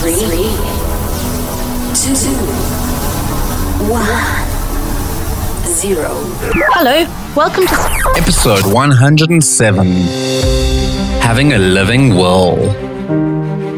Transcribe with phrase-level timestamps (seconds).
[0.00, 0.14] Three,
[1.94, 2.14] two,
[3.86, 4.06] one,
[5.66, 6.08] zero.
[6.72, 7.04] Hello,
[7.36, 9.86] welcome to Episode 107
[11.20, 12.56] Having a Living Will.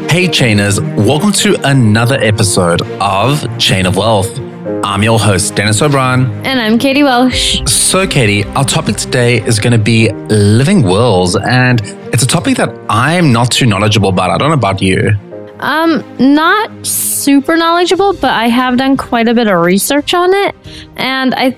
[0.07, 4.39] Hey, Chainers, welcome to another episode of Chain of Wealth.
[4.85, 6.31] I'm your host, Dennis O'Brien.
[6.45, 7.61] And I'm Katie Welsh.
[7.69, 11.81] So, Katie, our topic today is going to be living wills, and
[12.13, 14.29] it's a topic that I'm not too knowledgeable about.
[14.29, 15.17] I don't know about you.
[15.63, 20.55] Um, not super knowledgeable, but I have done quite a bit of research on it.
[20.97, 21.55] And I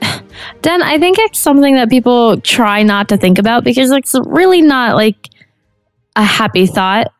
[0.62, 4.62] Den, I think it's something that people try not to think about because it's really
[4.62, 5.28] not like
[6.16, 7.12] a happy thought,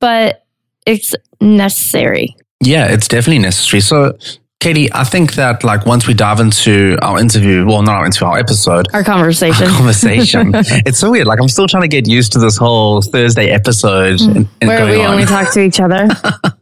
[0.00, 0.44] but
[0.84, 2.36] it's necessary.
[2.60, 3.82] Yeah, it's definitely necessary.
[3.82, 4.18] So,
[4.62, 8.28] Katie, I think that like once we dive into our interview, well, not our interview,
[8.28, 9.66] our episode, Our conversation.
[9.66, 10.52] our conversation.
[10.86, 11.26] it's so weird.
[11.26, 14.36] Like I'm still trying to get used to this whole Thursday episode mm.
[14.36, 15.14] and, and where we on.
[15.14, 16.06] only talk to each other.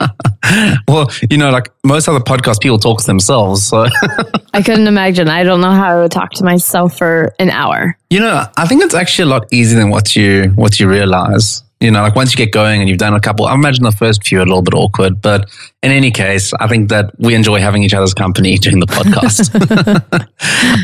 [0.89, 3.67] well, you know, like most other podcast people talk to themselves.
[3.67, 3.85] So,
[4.55, 5.29] I couldn't imagine.
[5.29, 7.99] I don't know how I would talk to myself for an hour.
[8.09, 11.65] you know, I think it's actually a lot easier than what you what you realize.
[11.83, 13.91] You know, like once you get going and you've done a couple, I imagine the
[13.91, 15.49] first few are a little bit awkward, but
[15.83, 19.49] in any case, I think that we enjoy having each other's company during the podcast.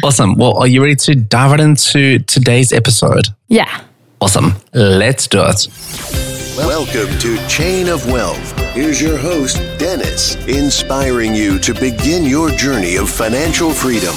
[0.03, 0.37] awesome.
[0.37, 3.29] Well, are you ready to dive right into today's episode?
[3.49, 3.83] Yeah.
[4.23, 4.55] Awesome.
[4.73, 5.69] Let's do it.
[6.57, 8.59] Welcome to Chain of Wealth.
[8.73, 14.15] Here's your host, Dennis, inspiring you to begin your journey of financial freedom.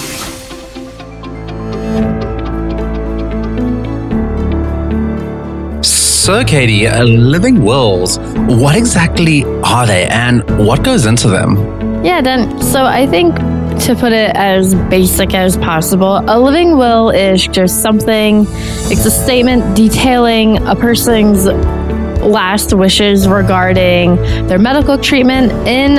[6.29, 11.55] So, Katie, uh, living wills, what exactly are they and what goes into them?
[12.05, 13.35] Yeah, Den, so I think
[13.85, 18.45] to put it as basic as possible, a living will is just something,
[18.91, 24.15] it's a statement detailing a person's last wishes regarding
[24.45, 25.95] their medical treatment in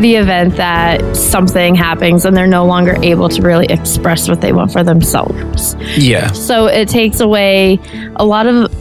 [0.00, 4.52] the event that something happens and they're no longer able to really express what they
[4.52, 5.74] want for themselves.
[5.96, 6.30] Yeah.
[6.30, 7.80] So it takes away
[8.14, 8.72] a lot of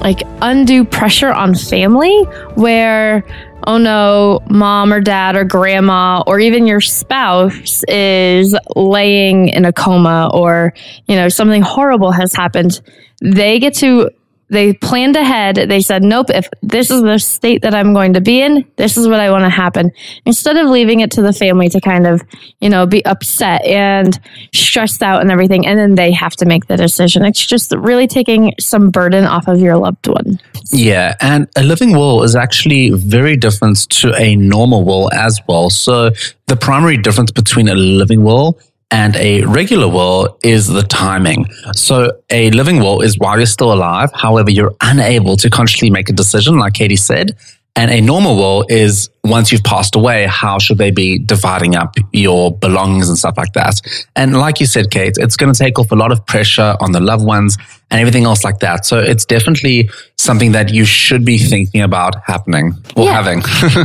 [0.00, 2.22] like undue pressure on family
[2.54, 3.24] where
[3.66, 9.72] oh no mom or dad or grandma or even your spouse is laying in a
[9.72, 10.72] coma or
[11.06, 12.80] you know something horrible has happened
[13.20, 14.10] they get to
[14.50, 15.56] they planned ahead.
[15.56, 18.96] They said nope if this is the state that i'm going to be in this
[18.96, 19.90] is what i want to happen.
[20.26, 22.22] Instead of leaving it to the family to kind of
[22.60, 24.20] you know be upset and
[24.52, 27.24] stressed out and everything and then they have to make the decision.
[27.24, 30.40] It's just really taking some burden off of your loved one
[30.72, 35.70] Yeah, and a living will is actually very different to a normal will as well.
[35.70, 36.10] So
[36.46, 38.58] the primary difference between a living will
[38.90, 41.46] and a regular will is the timing.
[41.74, 44.10] So a living will is while you're still alive.
[44.14, 47.36] However, you're unable to consciously make a decision, like Katie said.
[47.76, 51.94] And a normal will is once you've passed away, how should they be dividing up
[52.12, 53.80] your belongings and stuff like that?
[54.16, 56.92] And like you said, Kate, it's going to take off a lot of pressure on
[56.92, 57.56] the loved ones
[57.90, 58.84] and everything else like that.
[58.84, 59.88] So it's definitely
[60.18, 63.12] something that you should be thinking about happening or Yeah.
[63.22, 63.42] having.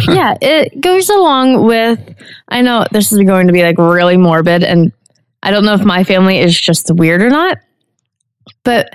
[0.14, 2.00] yeah, it goes along with.
[2.50, 4.92] I know this is going to be like really morbid, and
[5.44, 7.60] I don't know if my family is just weird or not,
[8.64, 8.90] but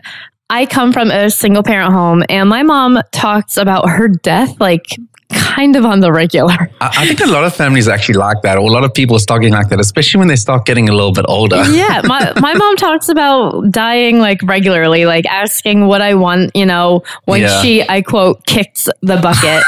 [0.51, 4.85] I come from a single parent home, and my mom talks about her death like
[5.33, 6.69] kind of on the regular.
[6.81, 9.21] I, think a lot of families actually like that, or a lot of people are
[9.21, 11.63] talking like that, especially when they start getting a little bit older.
[11.71, 16.67] yeah, my my mom talks about dying like regularly, like asking what I want, you
[16.67, 17.63] know, when Yeah.
[17.63, 19.63] she I quote kicks the bucket.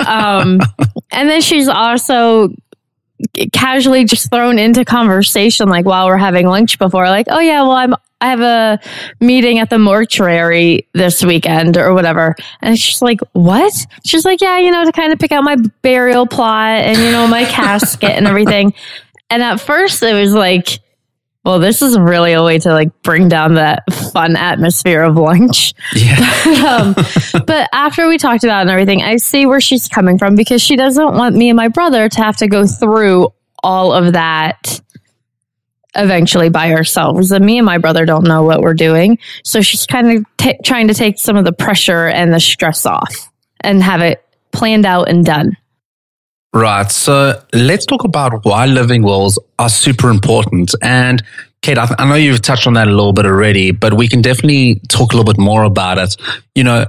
[0.06, 0.60] um
[1.10, 2.48] and then she's also
[3.52, 7.72] casually just thrown into conversation like while we're having lunch before like, "Oh yeah, well
[7.72, 8.80] I'm I have a
[9.20, 12.36] meeting at the mortuary this weekend or whatever.
[12.62, 13.74] And she's like, what?
[14.06, 17.10] She's like, yeah, you know, to kind of pick out my burial plot and, you
[17.10, 18.74] know, my casket and everything.
[19.28, 20.78] And at first it was like,
[21.44, 23.82] well, this is really a way to like bring down that
[24.12, 25.74] fun atmosphere of lunch.
[25.92, 26.16] Yeah.
[26.68, 26.94] um,
[27.44, 30.62] but after we talked about it and everything, I see where she's coming from because
[30.62, 33.30] she doesn't want me and my brother to have to go through
[33.64, 34.80] all of that
[35.94, 37.30] eventually by ourselves.
[37.30, 39.18] And me and my brother don't know what we're doing.
[39.44, 42.86] So she's kind of t- trying to take some of the pressure and the stress
[42.86, 43.30] off
[43.60, 45.56] and have it planned out and done.
[46.54, 46.90] Right.
[46.90, 50.74] So let's talk about why living wills are super important.
[50.82, 51.22] And
[51.62, 54.08] Kate, I, th- I know you've touched on that a little bit already, but we
[54.08, 56.16] can definitely talk a little bit more about it.
[56.54, 56.86] You know,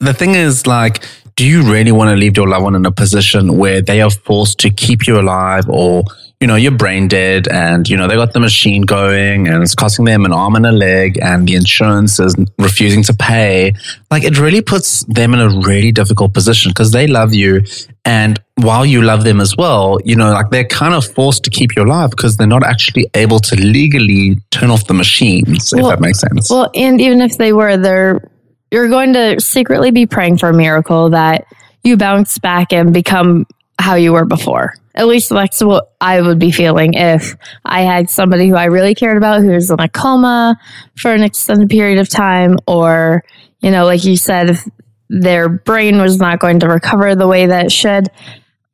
[0.00, 1.04] the thing is like,
[1.36, 4.10] do you really want to leave your loved one in a position where they are
[4.10, 6.04] forced to keep you alive or,
[6.42, 9.76] you know, you're brain dead and, you know, they got the machine going and it's
[9.76, 13.72] costing them an arm and a leg and the insurance is refusing to pay.
[14.10, 17.62] Like it really puts them in a really difficult position because they love you.
[18.04, 21.50] And while you love them as well, you know, like they're kind of forced to
[21.50, 25.90] keep you alive because they're not actually able to legally turn off the machines, Well-
[25.90, 26.50] if that makes sense.
[26.50, 28.28] Well, and even if they were, they're
[28.72, 31.44] you're going to secretly be praying for a miracle that
[31.84, 33.46] you bounce back and become
[33.82, 34.74] how you were before.
[34.94, 37.34] At least that's what I would be feeling if
[37.64, 40.58] I had somebody who I really cared about who was in a coma
[40.96, 43.24] for an extended period of time, or,
[43.60, 44.68] you know, like you said, if
[45.08, 48.08] their brain was not going to recover the way that it should,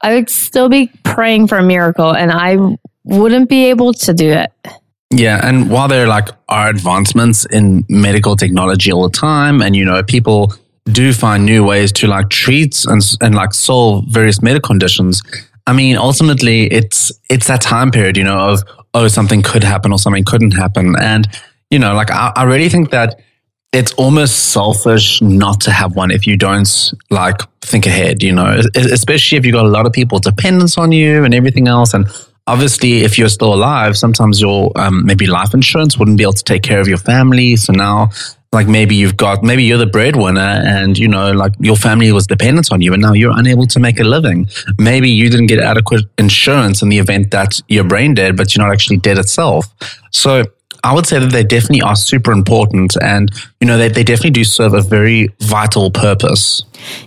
[0.00, 2.56] I would still be praying for a miracle and I
[3.04, 4.52] wouldn't be able to do it.
[5.10, 9.84] Yeah, and while there like are advancements in medical technology all the time, and you
[9.84, 10.52] know people
[10.92, 15.22] do find new ways to like treat and and like solve various medical conditions.
[15.66, 18.62] I mean, ultimately, it's it's that time period, you know, of
[18.94, 21.28] oh something could happen or something couldn't happen, and
[21.70, 23.20] you know, like I, I really think that
[23.72, 28.62] it's almost selfish not to have one if you don't like think ahead, you know,
[28.74, 31.92] especially if you've got a lot of people dependence on you and everything else.
[31.92, 32.06] And
[32.46, 36.44] obviously, if you're still alive, sometimes your um, maybe life insurance wouldn't be able to
[36.44, 37.56] take care of your family.
[37.56, 38.08] So now,
[38.52, 42.26] like maybe you've got, maybe you're the breadwinner and, you know, like your family was
[42.26, 44.46] dependent on you and now you're unable to make a living.
[44.78, 48.64] Maybe you didn't get adequate insurance in the event that you're brain dead, but you're
[48.64, 49.66] not actually dead itself.
[50.12, 50.44] So,
[50.84, 54.30] I would say that they definitely are super important and, you know, they, they definitely
[54.30, 56.62] do serve a very vital purpose.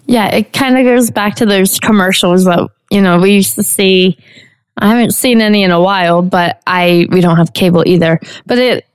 [0.08, 3.64] Yeah, it kind of goes back to those commercials that you know we used to
[3.64, 4.18] see.
[4.78, 8.20] I haven't seen any in a while, but I we don't have cable either.
[8.46, 8.86] But it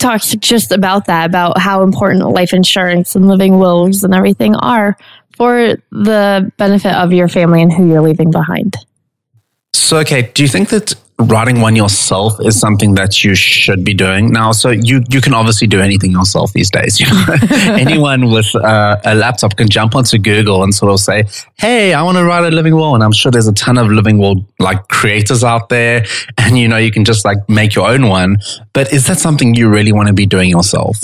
[0.00, 4.96] talks just about that, about how important life insurance and living wills and everything are
[5.36, 8.76] for the benefit of your family and who you're leaving behind.
[9.72, 13.94] So, okay, do you think that writing one yourself is something that you should be
[13.94, 14.52] doing now?
[14.52, 17.00] So, you you can obviously do anything yourself these days.
[17.00, 17.24] You know,
[17.74, 21.24] anyone with uh, a laptop can jump onto Google and sort of say,
[21.58, 23.88] "Hey, I want to write a living will," and I'm sure there's a ton of
[23.88, 26.04] living will like creators out there,
[26.38, 28.38] and you know, you can just like make your own one.
[28.72, 30.98] But is that something you really want to be doing yourself?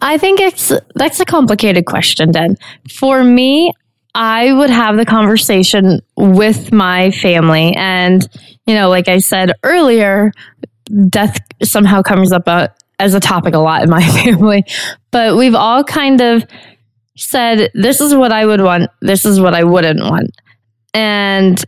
[0.00, 2.56] I think it's that's a complicated question, Den.
[2.88, 3.72] For me,
[4.16, 7.74] I would have the conversation with my family.
[7.76, 8.26] And,
[8.66, 10.32] you know, like I said earlier,
[11.08, 12.68] death somehow comes up uh
[12.98, 14.64] as a topic a lot in my family.
[15.10, 16.46] But we've all kind of
[17.18, 20.30] said, this is what I would want, this is what I wouldn't want.
[20.94, 21.62] And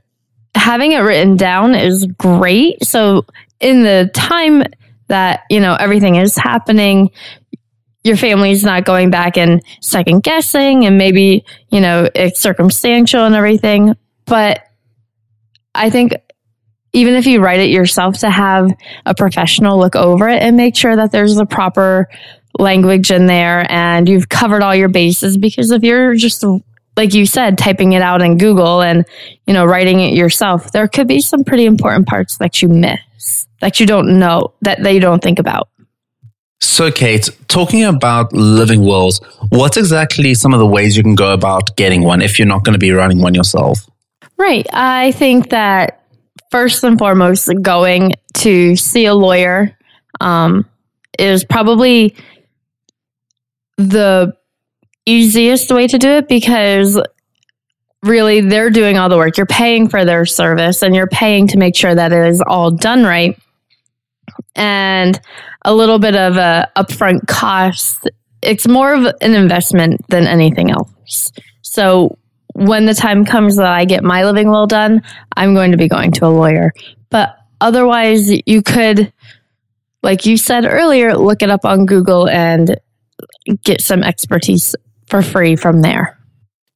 [0.54, 2.82] having it written down is great.
[2.82, 3.26] So,
[3.60, 4.62] in the time
[5.08, 7.10] that, you know, everything is happening,
[8.08, 13.34] your family's not going back and second guessing and maybe you know it's circumstantial and
[13.34, 13.94] everything.
[14.26, 14.64] But
[15.74, 16.12] i think
[16.92, 18.70] even if you write it yourself to have
[19.06, 22.08] a professional look over it and make sure that there's the proper
[22.58, 26.44] language in there and you've covered all your bases because if you're just
[26.96, 29.04] like you said typing it out in google and
[29.46, 33.46] you know writing it yourself there could be some pretty important parts that you miss
[33.60, 35.68] that you don't know that they don't think about
[36.60, 41.32] So, Kate, talking about living wills, what's exactly some of the ways you can go
[41.32, 43.88] about getting one if you're not going to be running one yourself?
[44.36, 44.66] Right.
[44.72, 46.02] I think that
[46.50, 49.76] first and foremost, going to see a lawyer
[50.20, 50.68] um,
[51.18, 52.16] is probably
[53.76, 54.36] the
[55.06, 57.00] easiest way to do it because
[58.02, 59.36] really they're doing all the work.
[59.36, 62.70] You're paying for their service and you're paying to make sure that it is all
[62.70, 63.38] done right.
[64.54, 65.18] And
[65.68, 68.08] a little bit of a upfront cost.
[68.40, 71.30] It's more of an investment than anything else.
[71.60, 72.16] So
[72.54, 75.02] when the time comes that I get my living will done,
[75.36, 76.72] I'm going to be going to a lawyer.
[77.10, 79.12] But otherwise, you could,
[80.02, 82.80] like you said earlier, look it up on Google and
[83.62, 84.74] get some expertise
[85.06, 86.18] for free from there.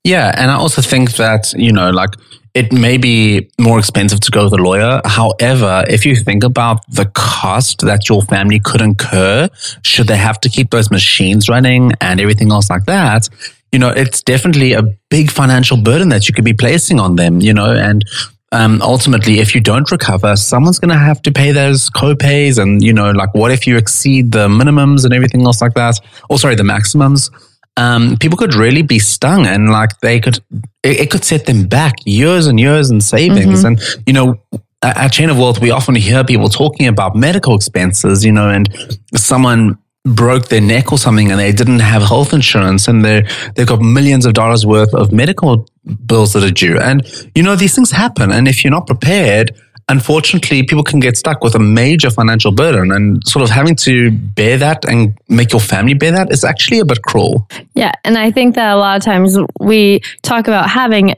[0.05, 0.35] Yeah.
[0.37, 2.11] And I also think that, you know, like
[2.55, 5.01] it may be more expensive to go with a lawyer.
[5.05, 9.49] However, if you think about the cost that your family could incur,
[9.83, 13.29] should they have to keep those machines running and everything else like that,
[13.73, 17.41] you know, it's definitely a big financial burden that you could be placing on them,
[17.41, 18.05] you know, and
[18.53, 22.59] um, ultimately, if you don't recover, someone's going to have to pay those co-pays.
[22.59, 25.99] And, you know, like what if you exceed the minimums and everything else like that?
[26.29, 27.31] Or sorry, the maximums.
[27.77, 30.39] Um, people could really be stung and like they could,
[30.83, 33.65] it, it could set them back years and years in savings.
[33.65, 34.43] And, you know,
[34.83, 38.51] at, at Chain of Wealth, we often hear people talking about medical expenses, you know,
[38.51, 38.69] and
[39.17, 43.25] someone broke their neck or something and they didn't have health insurance and they
[43.55, 45.67] they've got millions of dollars worth of medical
[46.07, 46.79] bills that are due.
[46.79, 48.33] And you know, these things happen.
[48.33, 49.53] And if you're not prepared,
[49.93, 54.11] unfortunately people can get stuck with a major financial burden and sort of having to
[54.11, 57.47] bear that and make your family bear that is actually a bit cruel.
[57.75, 57.93] Yeah.
[58.03, 61.15] And I think that a lot of times we talk about having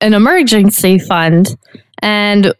[0.00, 1.56] an emergency fund
[2.00, 2.54] and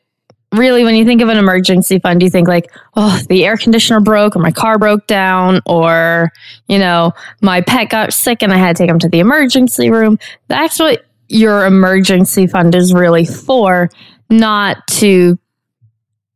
[0.52, 4.00] really when you think of an emergency fund you think like oh the air conditioner
[4.00, 6.32] broke or my car broke down or
[6.66, 7.12] you know
[7.42, 10.78] my pet got sick and i had to take him to the emergency room that's
[10.78, 13.90] what your emergency fund is really for
[14.30, 15.38] not to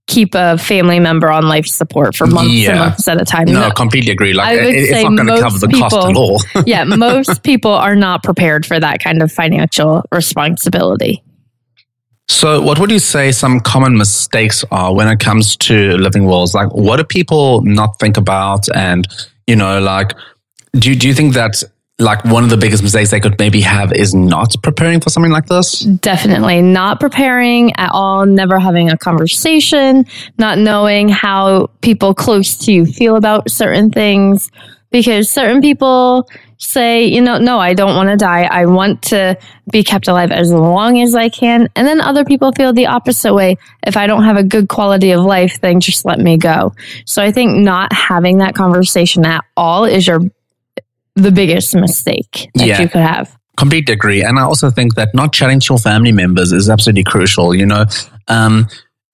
[0.06, 2.70] keep a family member on life support for months Yeah.
[2.70, 4.32] and months at a time No, I completely agree.
[4.32, 6.42] Like I would it- it's say not going to cover the cost at people- all.
[6.66, 11.22] yeah, most people are not prepared for that kind of financial responsibility.
[12.28, 16.54] So, what would you say some common mistakes are when it comes to living wills?
[16.54, 18.68] Like, what do people not think about?
[18.74, 19.06] And,
[19.48, 20.12] you know, like,
[20.74, 21.62] do, do you think that,
[22.00, 25.32] like, one of the biggest mistakes they could maybe have is not preparing for something
[25.32, 25.80] like this?
[25.80, 30.06] Definitely not preparing at all, never having a conversation,
[30.38, 34.50] not knowing how people close to you feel about certain things.
[34.90, 36.28] Because certain people
[36.58, 38.42] say, you know, no, I don't want to die.
[38.42, 39.38] I want to
[39.70, 41.68] be kept alive as long as I can.
[41.76, 43.56] And then other people feel the opposite way.
[43.86, 46.74] If I don't have a good quality of life, then just let me go.
[47.06, 50.22] So I think not having that conversation at all is your
[51.16, 52.82] the biggest mistake that Yeah.
[52.82, 53.36] you could have.
[53.56, 54.22] Completely agree.
[54.22, 57.54] And I also think that not chatting to your family members is absolutely crucial.
[57.54, 57.84] You know,
[58.28, 58.68] um,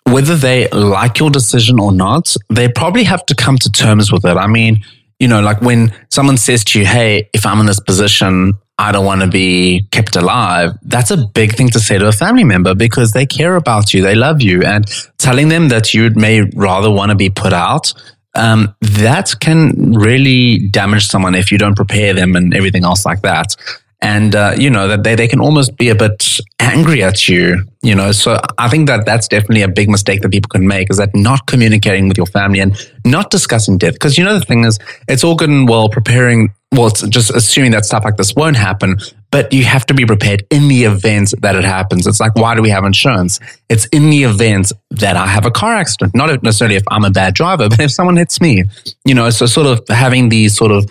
[0.04, 4.24] whether they like your decision or not, they probably have to come to terms with
[4.24, 4.36] it.
[4.36, 4.84] I mean,
[5.18, 8.92] you know, like when someone says to you, Hey, if I'm in this position, I
[8.92, 10.72] don't want to be kept alive.
[10.82, 14.02] That's a big thing to say to a family member because they care about you.
[14.02, 14.84] They love you and
[15.18, 17.92] telling them that you may rather want to be put out.
[18.36, 23.22] Um, that can really damage someone if you don't prepare them and everything else like
[23.22, 23.56] that.
[24.02, 27.64] And uh, you know that they, they can almost be a bit angry at you
[27.86, 28.12] you know.
[28.12, 31.14] So i think that that's definitely a big mistake that people can make is that
[31.14, 33.94] not communicating with your family and not discussing death.
[33.94, 34.78] Because you know the thing is
[35.08, 38.56] it's all good and well preparing well it's just assuming that stuff like this won't
[38.56, 38.96] happen
[39.30, 42.06] but you have to be prepared in the event that it happens.
[42.06, 43.38] It's like why do we have insurance?
[43.68, 47.10] It's in the event that i have a car accident not necessarily if i'm a
[47.10, 48.64] bad driver but if someone hits me
[49.04, 50.90] you know so sort of having these sort of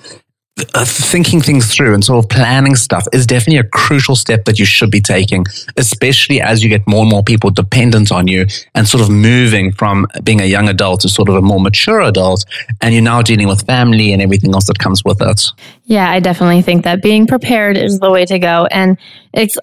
[0.74, 4.58] Uh, thinking things through and sort of planning stuff is definitely a crucial step that
[4.58, 5.44] you should be taking,
[5.76, 9.74] especially as you get more and more people dependent on you and sort of moving
[9.74, 12.46] from being a young adult to sort of a more mature adult.
[12.80, 15.42] And you're now dealing with family and everything else that comes with it.
[15.88, 18.66] Yeah, I definitely think that being prepared is the way to go.
[18.72, 18.98] And
[19.34, 19.58] it's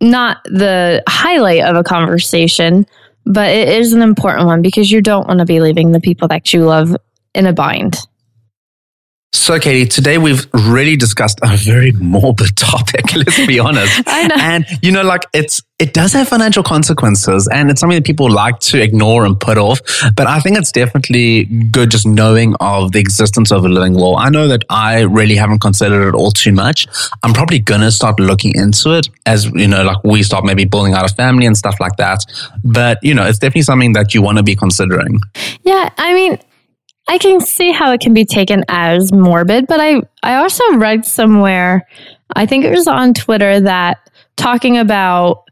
[0.00, 2.86] not the highlight of a conversation,
[3.26, 6.28] but it is an important one because you don't want to be leaving the people
[6.28, 6.96] that you love
[7.34, 7.98] in a bind.
[9.34, 13.14] So, Katie, today we've really discussed a very morbid topic.
[13.14, 14.02] Let's be honest.
[14.06, 14.36] I know.
[14.38, 18.30] And you know, like it's it does have financial consequences, and it's something that people
[18.30, 19.80] like to ignore and put off.
[20.14, 24.16] But I think it's definitely good just knowing of the existence of a living will.
[24.16, 26.86] I know that I really haven't considered it all too much.
[27.22, 30.92] I'm probably gonna start looking into it as you know, like we start maybe building
[30.92, 32.20] out a family and stuff like that.
[32.62, 35.20] But you know, it's definitely something that you want to be considering.
[35.64, 36.38] Yeah, I mean,
[37.08, 41.04] I can see how it can be taken as morbid, but I I also read
[41.04, 41.86] somewhere,
[42.34, 43.98] I think it was on Twitter that
[44.36, 45.44] talking about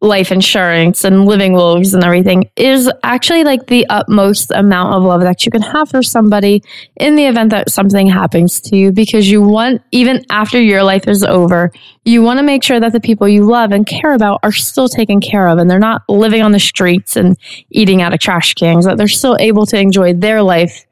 [0.00, 5.22] life insurance and living wills and everything is actually like the utmost amount of love
[5.22, 6.62] that you can have for somebody
[6.96, 11.08] in the event that something happens to you because you want even after your life
[11.08, 11.72] is over
[12.04, 14.88] you want to make sure that the people you love and care about are still
[14.88, 17.36] taken care of and they're not living on the streets and
[17.70, 20.86] eating out of trash cans that they're still able to enjoy their life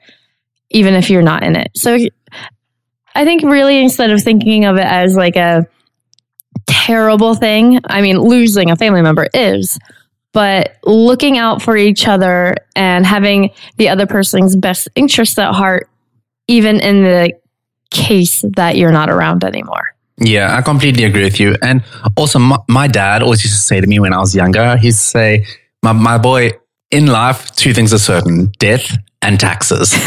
[0.70, 1.70] even if you're not in it.
[1.74, 1.96] So
[3.14, 5.66] i think really instead of thinking of it as like a
[6.66, 7.80] terrible thing.
[7.86, 9.78] I mean, losing a family member is,
[10.32, 15.88] but looking out for each other and having the other person's best interests at heart,
[16.48, 17.32] even in the
[17.90, 19.94] case that you're not around anymore.
[20.18, 21.56] Yeah, I completely agree with you.
[21.62, 21.82] And
[22.16, 24.92] also, my, my dad always used to say to me when I was younger, he'd
[24.92, 25.46] say,
[25.82, 26.52] my, my boy,
[26.90, 29.94] in life, two things are certain death and taxes.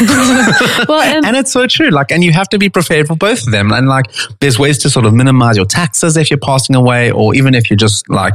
[0.88, 1.90] Well, and, and it's so true.
[1.90, 3.70] Like, and you have to be prepared for both of them.
[3.70, 4.06] And like,
[4.40, 7.70] there's ways to sort of minimize your taxes if you're passing away, or even if
[7.70, 8.34] you're just like,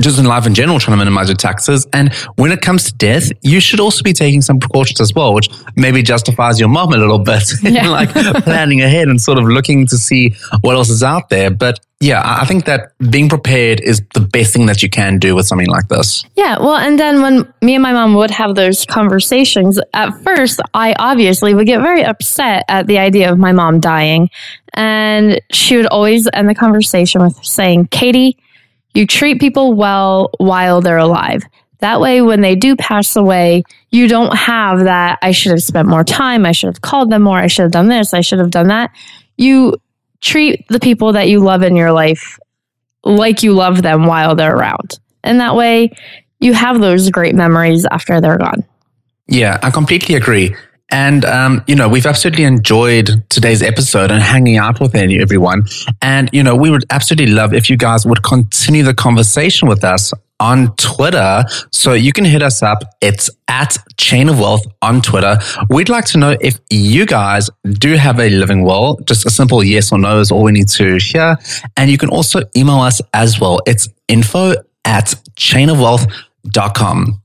[0.00, 1.86] just in life in general, trying to minimize your taxes.
[1.92, 5.32] And when it comes to death, you should also be taking some precautions as well,
[5.32, 7.88] which maybe justifies your mom a little bit, Yeah.
[7.88, 11.48] like planning ahead and sort of looking to see what else is out there.
[11.50, 15.18] But yeah, I I think that being prepared is the best thing that you can
[15.18, 16.24] do with something like this.
[16.36, 20.60] yeah, well, and then when me and my mom would have those conversations, at first,
[20.74, 24.28] I obviously would get very upset at the idea of my mom dying.
[24.74, 28.36] And she would always end the conversation with saying, Katie,
[28.94, 31.42] you treat people well while they're alive.
[31.80, 35.18] That way, when they do pass away, you don't have that.
[35.20, 36.46] I should have spent more time.
[36.46, 37.36] I should have called them more.
[37.36, 38.14] I should have done this.
[38.14, 38.90] I should have done that.
[39.36, 39.76] You
[40.20, 42.38] treat the people that you love in your life
[43.04, 44.98] like you love them while they're around.
[45.22, 45.90] And that way,
[46.40, 48.64] you have those great memories after they're gone.
[49.26, 50.54] Yeah, I completely agree.
[50.90, 55.64] And, um, you know, we've absolutely enjoyed today's episode and hanging out with everyone.
[56.02, 59.82] And, you know, we would absolutely love if you guys would continue the conversation with
[59.82, 61.44] us on Twitter.
[61.72, 62.82] So you can hit us up.
[63.00, 65.38] It's at Chain of Wealth on Twitter.
[65.70, 68.98] We'd like to know if you guys do have a living will.
[69.06, 71.36] Just a simple yes or no is all we need to hear.
[71.76, 73.60] And you can also email us as well.
[73.66, 77.23] It's info at chainofwealth.com.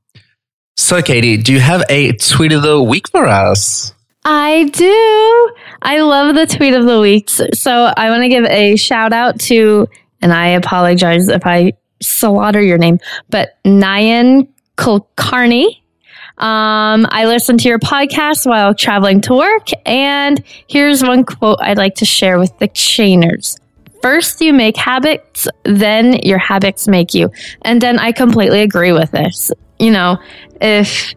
[0.79, 3.93] So, Katie, do you have a tweet of the week for us?
[4.24, 5.53] I do.
[5.81, 7.29] I love the tweet of the week.
[7.29, 9.89] So I want to give a shout out to,
[10.21, 15.65] and I apologize if I slaughter your name, but Nyan Kulkarni.
[16.38, 21.77] Um, I listened to your podcast while traveling to work, and here's one quote I'd
[21.77, 23.59] like to share with the chainers.
[24.01, 27.31] First, you make habits, then your habits make you.
[27.63, 29.51] And then I completely agree with this.
[29.79, 30.17] You know,
[30.62, 31.13] if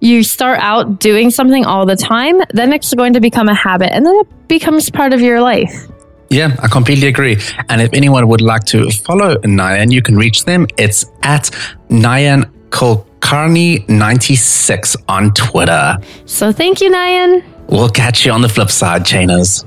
[0.00, 3.92] you start out doing something all the time, then it's going to become a habit
[3.92, 5.86] and then it becomes part of your life.
[6.28, 7.38] Yeah, I completely agree.
[7.68, 10.66] And if anyone would like to follow Nyan, you can reach them.
[10.78, 11.50] It's at
[11.88, 15.98] Nyan Kulkarni96 on Twitter.
[16.24, 17.44] So thank you, Nayan.
[17.68, 19.66] We'll catch you on the flip side, chainers.